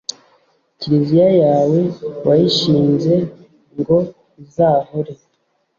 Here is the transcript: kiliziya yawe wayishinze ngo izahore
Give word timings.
kiliziya 0.79 1.27
yawe 1.43 1.79
wayishinze 2.25 3.13
ngo 3.79 3.97
izahore 4.43 5.13